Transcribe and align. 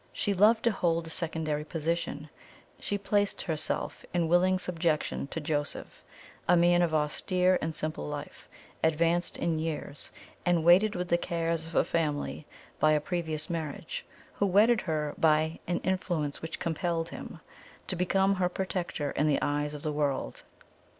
She 0.11 0.33
loved 0.33 0.63
to 0.63 0.71
hold 0.71 1.05
a 1.05 1.11
secondary 1.11 1.63
position; 1.63 2.31
she 2.79 2.97
placed 2.97 3.43
herself 3.43 4.03
in 4.15 4.27
willing 4.27 4.57
subjection 4.57 5.27
to 5.27 5.39
Joseph 5.39 6.03
a 6.47 6.57
man 6.57 6.81
of 6.81 6.91
austere 6.91 7.59
and 7.61 7.75
simple 7.75 8.07
life, 8.07 8.49
advanced 8.83 9.37
in 9.37 9.59
years, 9.59 10.09
and 10.43 10.63
weighted 10.63 10.95
with 10.95 11.09
the 11.09 11.19
cares 11.19 11.67
of 11.67 11.75
a 11.75 11.83
family 11.83 12.47
by 12.79 12.93
a 12.93 12.99
previous 12.99 13.47
marriage 13.47 14.03
who 14.33 14.47
wedded 14.47 14.81
her 14.81 15.13
by 15.19 15.59
AN 15.67 15.77
INFLUENCE 15.83 16.41
WHICH 16.41 16.57
COMPELLED 16.59 17.09
HIM 17.09 17.39
to 17.85 17.95
become 17.95 18.33
her 18.37 18.49
protector 18.49 19.11
in 19.11 19.27
the 19.27 19.37
eyes 19.39 19.75
of 19.75 19.83
the 19.83 19.93
world. 19.93 20.41